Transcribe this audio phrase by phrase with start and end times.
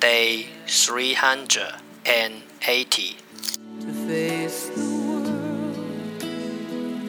[0.00, 3.16] Day three hundred and eighty.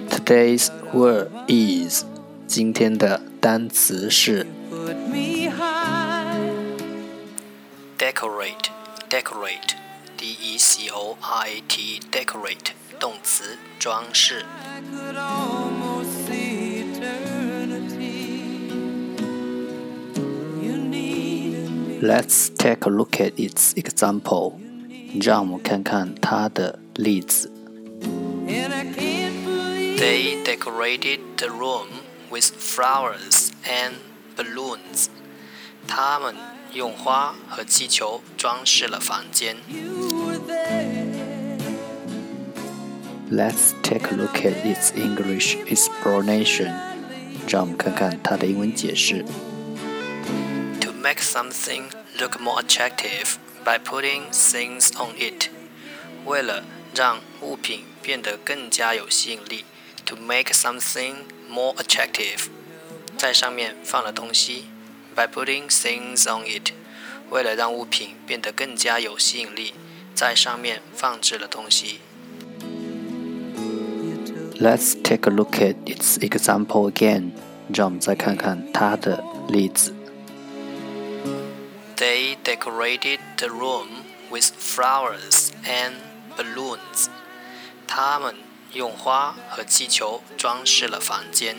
[0.10, 2.04] Today's word is
[2.48, 4.46] 今天的单词是
[7.98, 8.70] decorate
[9.10, 9.76] decorate
[10.18, 14.46] d e c o r a t decorate 动词装饰。
[22.02, 24.54] Let's take a look at its example.
[25.22, 27.52] 让我们看看它的例子。
[29.98, 31.88] They decorated the room
[32.30, 33.96] with flowers and
[34.36, 35.08] balloons.
[35.88, 36.36] 他们
[36.74, 39.56] 用花和气球装饰了房间。
[43.32, 46.74] Let's take a look at its English explanation.
[47.48, 49.26] 让我们看看它的英文解释。
[51.12, 55.50] To make something look more attractive by putting things on it，
[56.26, 56.64] 为了
[56.96, 59.66] 让物品变得更加有吸引力，
[60.06, 61.16] to make something
[61.50, 62.46] more attractive，
[63.18, 64.68] 在上面放了东西，
[65.14, 66.72] by putting things on it，
[67.30, 69.74] 为了让物品变得更加有吸引力，
[70.16, 72.00] 在上面放置了东西。
[74.58, 77.32] Let's take a look at its example again，
[77.74, 79.94] 让我们再看看它的例子。
[82.02, 85.96] They decorated the room with flowers and
[86.36, 87.10] balloons.
[87.88, 88.36] 他们
[88.74, 91.58] 用花和气球装饰了房间。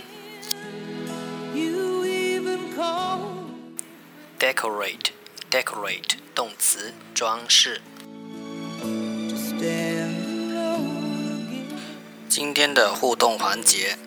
[4.38, 5.10] Decorate,
[5.50, 7.80] decorate 动词，装饰。
[12.28, 13.98] 今天的互动环节，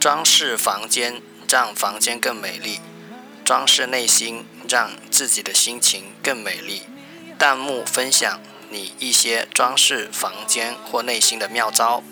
[0.00, 2.80] 装饰房间，让房间更美丽。
[3.44, 6.81] 装饰内心， 让自己的心情更美丽。
[7.37, 12.03] 弹幕分享你一些装饰房间或内心的妙招。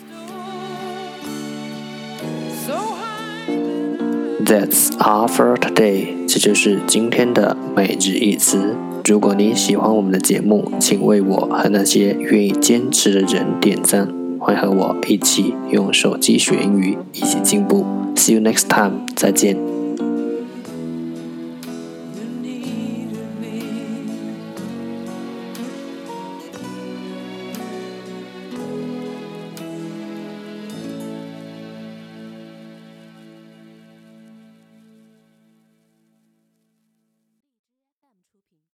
[4.46, 6.26] That's all for today。
[6.26, 8.74] 这就是今天的每日一词。
[9.04, 14.08] 如果你喜欢我们的节目，请为我和那些愿意坚持的人点赞。
[14.40, 17.84] 欢和我一起用手机学英语，一起进步。
[18.16, 19.04] See you next time。
[19.14, 19.73] 再见。